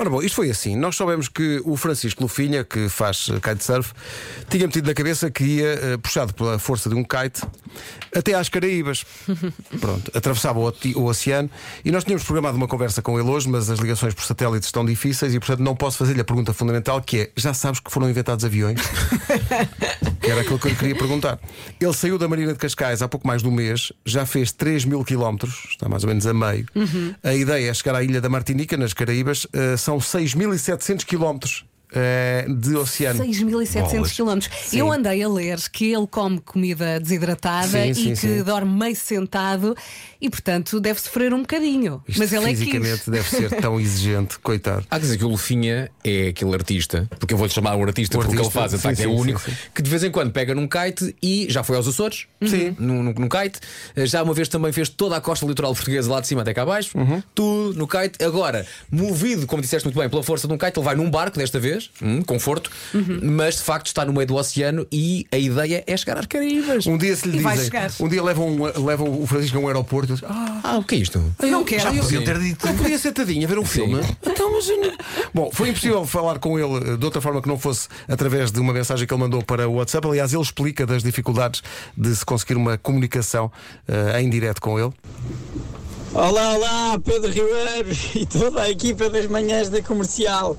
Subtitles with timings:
[0.00, 0.76] Ora bom, isto foi assim.
[0.76, 3.92] Nós soubemos que o Francisco Lufinha, que faz eh, kitesurf,
[4.48, 7.42] tinha metido na cabeça que ia, eh, puxado pela força de um kite,
[8.14, 9.04] até às Caraíbas.
[9.80, 11.50] Pronto, atravessava o, o oceano
[11.84, 14.86] e nós tínhamos programado uma conversa com ele hoje, mas as ligações por satélite estão
[14.86, 18.08] difíceis e, portanto, não posso fazer-lhe a pergunta fundamental que é: já sabes que foram
[18.08, 18.80] inventados aviões?
[20.28, 21.40] que era aquilo que eu lhe queria perguntar.
[21.80, 24.84] Ele saiu da Marina de Cascais há pouco mais de um mês, já fez 3
[24.84, 26.66] mil quilómetros, está mais ou menos a meio.
[27.22, 32.46] A ideia é chegar à ilha da Martinica, nas Caraíbas, eh, são 6.700 quilómetros eh,
[32.48, 33.24] de oceano.
[33.24, 34.12] 6.700 Bolas.
[34.12, 34.50] quilómetros.
[34.66, 34.78] Sim.
[34.78, 38.42] Eu andei a ler que ele come comida desidratada Sim, e sim, que sim.
[38.42, 39.76] dorme meio sentado
[40.20, 42.02] e, portanto, deve sofrer um bocadinho.
[42.08, 43.10] Isto Mas ele é fisicamente que.
[43.10, 44.84] deve ser tão exigente, coitado.
[44.90, 48.16] Há que dizer que o Lufinha é aquele artista, porque eu vou-lhe chamar o artista
[48.16, 49.56] O porque o que ele faz, de facto, sim, é o único, sim, sim.
[49.74, 52.74] que de vez em quando pega num kite e já foi aos Açores, Sim.
[52.78, 53.60] num, num, num kite,
[54.06, 56.62] já uma vez também fez toda a costa litoral portuguesa lá de cima até cá
[56.62, 57.22] abaixo, Uhum.
[57.34, 58.22] tudo no kite.
[58.24, 61.38] Agora, movido, como disseste muito bem, pela força de um kite, ele vai num barco
[61.38, 63.20] desta vez, hum, conforto, Uhum.
[63.22, 66.86] mas de facto está no meio do oceano e a ideia é chegar às Caraíbas.
[66.86, 69.66] Um dia se lhe E dizem, um dia levam, um- levam o Francisco a um
[69.68, 71.22] aeroporto e dizem, ah, Ah, o que é isto?
[71.42, 71.82] Não quero.
[71.82, 72.66] Já Eu- podiam ter dito.
[72.66, 74.00] Eu podia sentadinho a ver um filme.
[74.26, 74.92] Então, mas eu não-
[75.32, 78.60] Bom, foi impossível falar com ele eh, de outra forma que não fosse através de
[78.60, 80.06] uma mensagem que ele mandou para o WhatsApp.
[80.06, 81.62] Aliás, ele explica das dificuldades
[81.96, 83.50] de se conseguir uma comunicação
[83.86, 84.92] eh, em direto com ele.
[86.14, 90.56] Olá, olá, Pedro Ribeiro e toda a equipa das manhãs da comercial.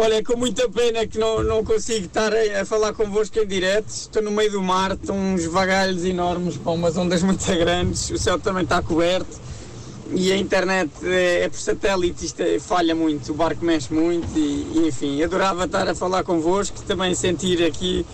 [0.00, 3.88] Olha, com muita pena que não, não consigo estar a, a falar convosco em direto.
[3.88, 8.08] Estou no meio do mar, estão uns vagalhos enormes, com umas ondas muito grandes.
[8.08, 9.40] O céu também está coberto
[10.12, 14.38] e a internet é, é por satélite, isto é- falha muito, o barco mexe muito
[14.38, 18.06] e, e, enfim, adorava estar a falar convosco, também sentir aqui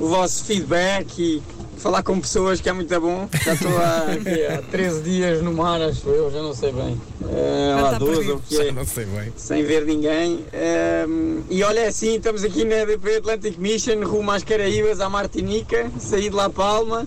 [0.00, 1.42] o vosso feedback e
[1.80, 3.28] falar com pessoas que é muito bom.
[3.44, 7.00] Já estou há, aqui há 13 dias no mar, acho eu, já não sei bem.
[7.20, 8.32] Já há está 12 perdido.
[8.32, 9.32] ou o que é Não sei bem.
[9.36, 10.44] sem ver ninguém.
[10.52, 15.08] Ehm, e olha é assim, estamos aqui na EDP Atlantic Mission, rumo às Caraíbas, à
[15.08, 17.06] Martinica, saí de La Palma.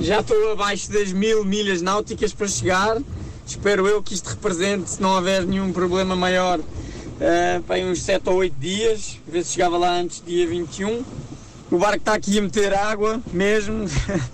[0.00, 2.98] Já estou abaixo das mil milhas náuticas para chegar.
[3.46, 6.58] Espero eu que isto represente, se não houver nenhum problema maior,
[7.20, 10.46] eh, para aí uns 7 ou 8 dias, ver se chegava lá antes do dia
[10.48, 11.04] 21.
[11.74, 13.86] O barco está aqui a meter água mesmo.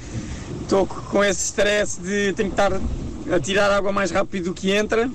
[0.60, 4.70] Estou com esse stress de tenho que estar a tirar água mais rápido do que
[4.70, 5.10] entra.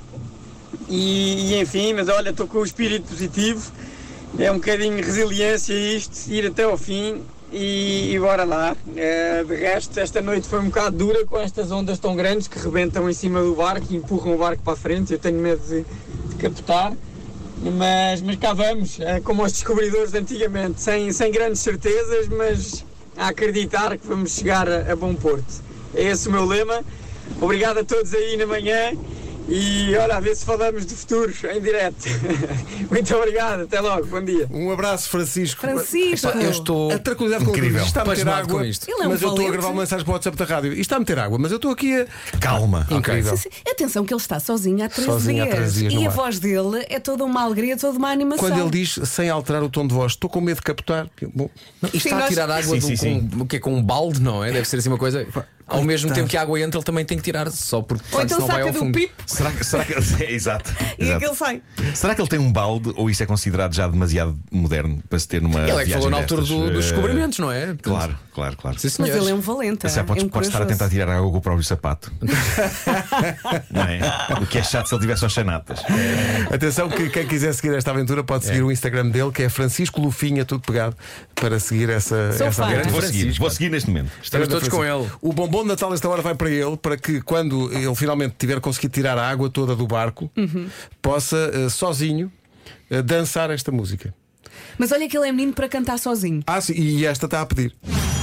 [0.89, 3.71] E, e, enfim, mas olha, estou com o espírito positivo,
[4.39, 7.21] é um bocadinho resiliência isto, ir até ao fim
[7.51, 8.75] e, e bora lá.
[8.95, 12.57] Eh, de resto, esta noite foi um bocado dura com estas ondas tão grandes que
[12.57, 15.13] rebentam em cima do barco e empurram o barco para a frente.
[15.13, 15.85] Eu tenho medo de,
[16.29, 16.91] de capotar,
[17.61, 22.85] mas, mas cá vamos, eh, como os descobridores de antigamente, sem, sem grandes certezas, mas
[23.17, 25.63] a acreditar que vamos chegar a, a bom porto.
[25.93, 26.83] É esse o meu lema.
[27.41, 28.91] Obrigado a todos aí na manhã.
[29.47, 32.05] E olha, a ver se falamos de futuros em direto.
[32.89, 34.47] Muito obrigado, até logo, bom dia.
[34.49, 35.61] Um abraço, Francisco.
[35.61, 36.27] Francisco.
[36.29, 37.77] Epá, eu estou A tranquilidade com incrível.
[37.77, 38.59] isto está a meter água.
[38.59, 38.89] com isto.
[38.89, 40.71] Ele é um mas eu estou a gravar uma mensagem para o WhatsApp da rádio.
[40.71, 42.07] Isto está a meter água, mas eu estou aqui a.
[42.39, 42.87] Calma.
[42.89, 43.37] Incrível.
[43.37, 43.61] Sim, sim.
[43.69, 45.57] Atenção que ele está sozinho há 13 Sozinho há dias.
[45.57, 48.49] 13 dias no e a voz dele é toda uma alegria, toda uma animação.
[48.49, 51.07] Quando ele diz, sem alterar o tom de voz, estou com medo de captar.
[51.35, 51.49] Bom,
[51.83, 53.29] Isto Sim, está a nós- tirar água Sim, do, sim, sim.
[53.29, 54.51] Com, o que é, com um balde, não é?
[54.51, 55.27] Deve ser assim uma coisa.
[55.67, 58.21] Ao mesmo tempo que a água entra, ele também tem que tirar só porque Ou
[58.21, 58.91] senão então vai saca ao do fundo.
[58.93, 59.93] pipo Será, que- será que.
[60.23, 60.71] É, exato.
[60.99, 61.17] e exato.
[61.17, 61.61] aquele sai.
[61.93, 65.27] Será que ele tem um balde ou isso é considerado já demasiado moderno para se
[65.27, 65.61] ter numa.
[65.61, 66.57] Ele é que viagem falou na altura destas?
[66.59, 67.75] do- dos Eh, descobrimentos, não é?
[67.81, 68.77] Claro, claro, claro.
[68.79, 69.15] Sim, Mas senhores.
[69.23, 69.89] ele é um valente.
[69.89, 70.79] Já é podes, um podes estar a corajoso.
[70.89, 72.11] tentar tirar água com o próprio sapato.
[73.71, 73.99] não é?
[74.41, 75.79] O que é chato se ele tivesse aos chanatas.
[76.53, 79.99] Atenção que quem quiser seguir esta aventura pode seguir o Instagram dele, que é Francisco
[80.01, 80.95] Lufinha, tudo pegado,
[81.33, 82.65] para seguir essa, Sou essa fã.
[82.65, 82.89] aventura.
[82.91, 84.11] Vou seguir, vou seguir neste momento.
[84.21, 85.09] Estamos todos com ele.
[85.21, 88.59] O bombom de Natal esta hora vai para ele, para que quando ele finalmente tiver
[88.59, 90.29] conseguido tirar a água toda do barco,
[91.01, 92.31] possa eh, sozinho
[92.89, 94.13] eh, dançar esta música.
[94.77, 96.43] Mas olha que ele é menino para cantar sozinho.
[96.47, 97.75] Ah, sim, e esta está a pedir.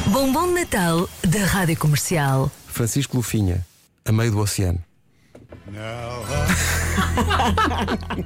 [0.07, 2.51] Bombom de Natal da Rádio Comercial.
[2.67, 3.65] Francisco Lufinha,
[4.05, 4.83] a meio do oceano.